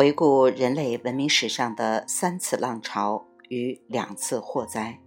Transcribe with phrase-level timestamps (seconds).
[0.00, 4.98] 回顾人类文明史上的三次浪潮与两次祸灾。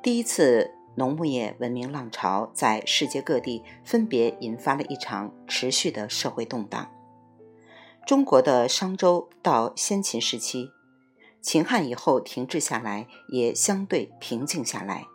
[0.00, 6.92] 第一次农牧业文明浪潮在世界各地分别引发了一场持续的社会动荡。
[8.06, 10.70] 中国的商周到先秦时期，
[11.40, 15.06] 秦汉以后停滞下来，也相对平静下来。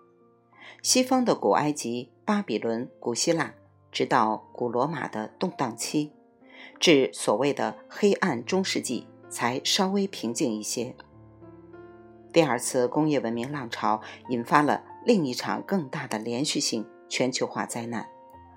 [0.82, 3.54] 西方的古埃及、巴比伦、古希腊，
[3.94, 6.12] 直到古罗马的动荡期，
[6.80, 10.96] 至所谓的黑暗中世纪，才稍微平静一些。
[12.32, 18.08] 第二次工业文明浪潮引发了另一场更大的连续性全球化灾难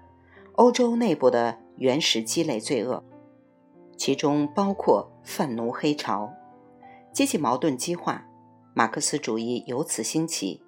[0.56, 3.02] ——欧洲内部的原始积累罪恶，
[3.96, 6.30] 其中包括贩奴黑潮、
[7.12, 8.26] 阶级矛盾激化、
[8.74, 10.62] 马克思主义由此兴起。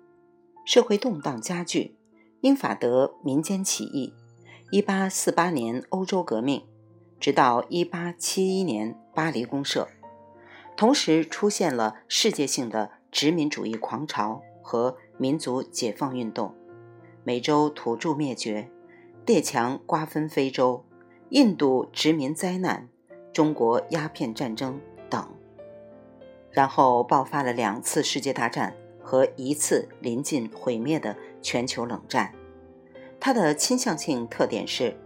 [0.65, 1.97] 社会动荡加剧，
[2.41, 4.15] 英法德民间起义
[4.71, 6.65] ，1848年欧洲革命，
[7.23, 9.87] 直到1871年巴黎公社，
[10.77, 16.53] 同时出现了世界性的殖民主义狂潮和民族解放运动，
[17.23, 18.69] 美洲土著灭绝，
[19.25, 20.85] 列强瓜分非洲，
[21.29, 22.89] 印度殖民灾难，
[23.33, 25.25] 中国鸦片战争等，
[26.51, 28.75] 然后爆发了两次世界大战。
[29.05, 32.33] 和一次临近毁灭的全球冷战，
[33.19, 34.97] 它的倾向性特点是：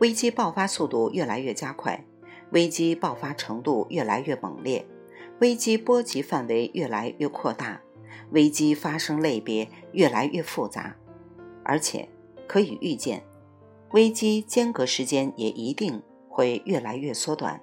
[0.00, 2.02] 危机爆发速度越来越加快，
[2.52, 4.86] 危机爆发程度越来越猛烈，
[5.40, 7.82] 危机波及范围越来越扩大，
[8.30, 10.96] 危机发生类别越来越复杂，
[11.62, 12.08] 而且
[12.48, 13.22] 可以预见，
[13.90, 17.60] 危机间隔时间也一定会越来越缩短。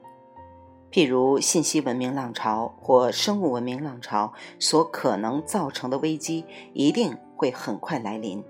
[0.92, 8.44] 譬如信息文明浪潮或生物文明浪潮所可能造成的危机，一定会很快来临，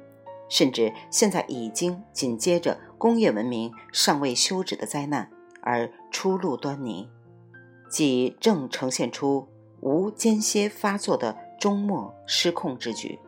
[0.50, 5.30] 甚至现在已经紧接着工业文明尚未休止的灾难
[5.62, 7.10] 而初露端倪，
[7.90, 9.48] 即正呈现出
[9.82, 13.20] 无间歇发作的终末失控之举。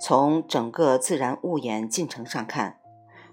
[0.00, 2.78] 从整个自然物演进程上看，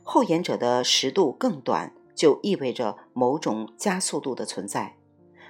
[0.04, 1.94] 后演者的时度更短。
[2.16, 4.96] 就意味着某种加速度的存在，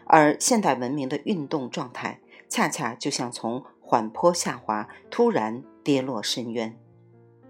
[0.07, 6.75] 而现代文明的运动状态恰恰就像从缓坡下滑突然跌落深渊，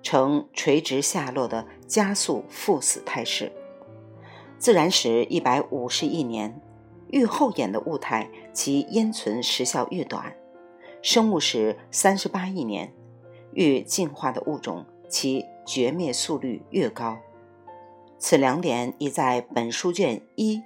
[0.06, 3.52] 呈垂直下落的加速赴死态势。
[4.60, 6.62] 自然史一百五十亿年，
[7.10, 10.36] 愈后演的物态其烟存时效愈短；
[11.02, 12.94] 生物史三十八亿年，
[13.54, 17.18] 愈进化的物种其绝灭速率越高。
[18.20, 20.62] 此两点已在本书卷一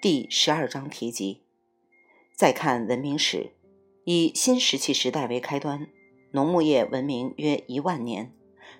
[0.00, 1.42] 第十二章提及。
[2.36, 3.50] 再看文明史，
[4.04, 5.88] 以新石器时代为开端，
[6.30, 8.32] 农牧业文明约一万年，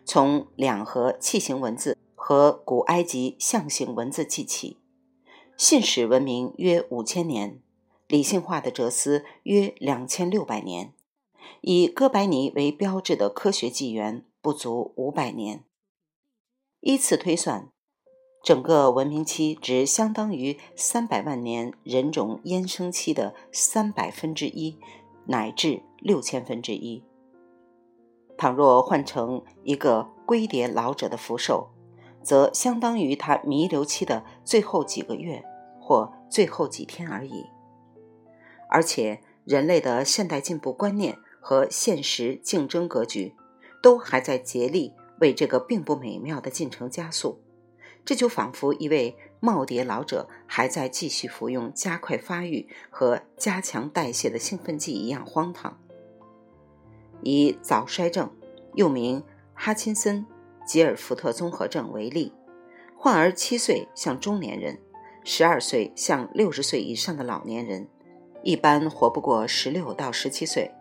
[0.06, 4.78] 从两河器形文字和古埃及象形文字记起；
[5.56, 7.61] 信史文明约五千年，
[8.06, 10.95] 理性化的哲思约两千六百年，
[11.61, 15.65] 以哥白尼为标志的科学纪元不足五百年。
[16.81, 17.69] 依次推算。
[18.45, 24.78] 整个文明期只相当于三百万年人种衍生期的三百分之一，
[25.27, 27.03] 乃至六千分之一。
[28.36, 31.70] 倘若换成一个龟蝶老者的福寿，
[32.22, 35.44] 则相当于他弥留期的最后几个月
[35.80, 37.47] 或最后几天而已。
[38.69, 43.34] 而且，人类的现代进步观念和现实竞争格局，
[43.80, 47.41] 都还在竭力为这个并不美妙的进程加速。
[48.04, 55.78] 这就仿佛一位耄耋老者还在继续服用加快发育和加强代谢的兴奋剂一样荒唐。
[57.26, 58.31] 以早衰症，
[58.75, 59.20] 又名
[59.53, 60.25] 哈钦森
[60.64, 62.32] 吉尔福特综合症为例，
[62.97, 64.78] 患儿七岁像中年人，
[65.25, 67.88] 十二岁像六十岁以上的老年人，
[68.44, 70.72] 一般活不过十六到十七岁。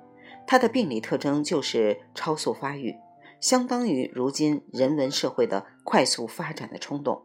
[0.45, 2.95] 他的病理特征就是超速发育。
[3.41, 7.23] 相当于如今人文社会的快速发展的冲动。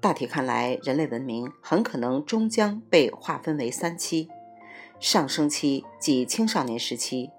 [0.00, 4.28] 大体看来，人类文明很可能终将被划分为三期：
[4.98, 7.30] 上升期即青少年时期，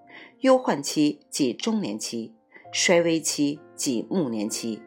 [0.42, 2.34] 忧患期即中年期，
[2.72, 4.82] 衰微期即暮年期。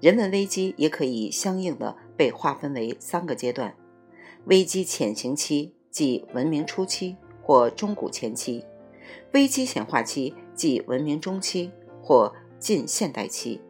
[0.00, 3.74] 人文危机也可以相应的被划分为三个阶段：
[4.44, 8.62] 危机潜行期即文明初期或中古前期，
[9.32, 11.70] 危机显化期即文明中期。
[12.06, 13.62] 或近现代期、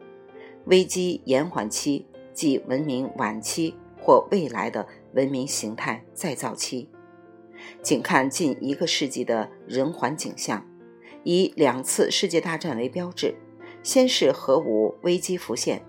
[0.65, 6.89] 危机延缓期，即文明晚期或未来的文明形态再造期。
[7.81, 10.67] 仅看近一个世纪的人寰景象，
[11.25, 13.35] 以两次世界大战为标志，
[13.81, 15.83] 先是核武危机浮现，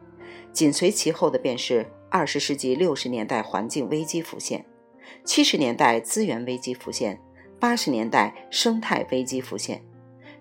[0.51, 4.65] 紧随其后的便是二十世纪六十年代环境危机浮现，
[5.25, 7.21] 七十年代资源危机浮现，
[7.61, 9.85] 八十年代生态危机浮现，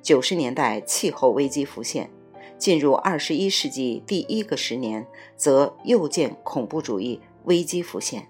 [0.01, 2.09] 九十年代气候危机浮现，
[2.57, 5.05] 进入二十一世纪第一个十年，
[5.35, 8.29] 则又见恐怖主义危机浮现。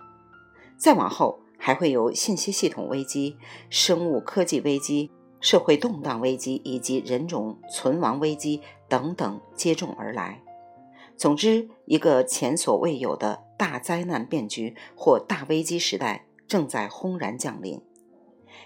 [0.77, 3.37] 再往后，还会有信息系统危机、
[3.69, 5.11] 生物科技危机、
[5.45, 10.41] 社会动荡危机以及人种存亡危机等等接踵而来。
[11.15, 16.25] 总之，一个前所未有的大灾难变局或大危机时代。
[16.47, 17.81] 正在轰然降临，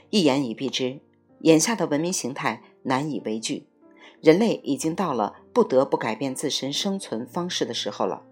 [0.10, 1.00] 一言以蔽之，
[1.42, 3.68] 眼下的文明形态难以为继，
[4.22, 8.24] 人类已经到了不得不改变自身生存方式的时候了。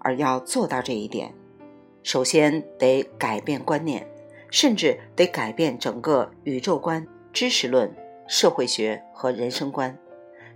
[0.00, 1.34] 而要做到这一点，
[2.02, 4.06] 首先得改变观念，
[4.50, 7.06] 甚至得改变整个宇宙观、
[7.38, 7.94] 知识论、
[8.26, 9.96] 社会学和人生观。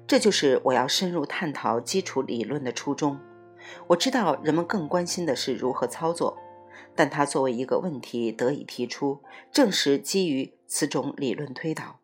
[0.04, 3.20] 这就是我要深入探讨基础理论的初衷。
[3.86, 6.36] 我知道人们更关心的是如何操作。
[6.96, 12.00] 但它作为一个问题得以提出，正是基于此种理论推导，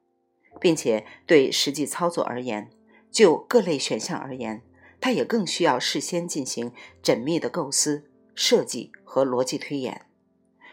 [0.61, 2.71] 并且对实际操作而言，
[3.11, 4.63] 就各类选项而言，
[5.01, 6.71] 它也更需要事先进行
[7.03, 10.03] 缜密的构思、设计和逻辑推演。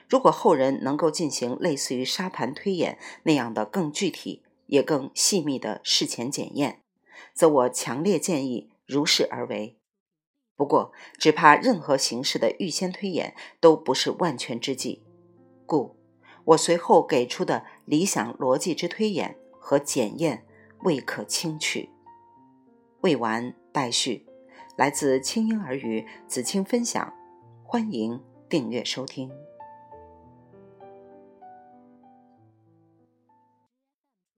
[0.08, 6.82] 如果后人能够进行类似于沙盘推演那样的更具体也更细密的事前检验，
[7.34, 9.78] 则我强烈建议如是而为。
[10.56, 15.04] 不过，只怕任何形式的预先推演都不是万全之计，
[15.66, 15.98] 故
[16.46, 20.46] 我随后给出的理想逻辑之推演和检验
[20.84, 21.90] 未可轻取。
[23.02, 24.26] 未完待续，
[24.78, 27.14] 来自清婴儿语子青分享，
[27.64, 29.45] 欢迎订阅收听。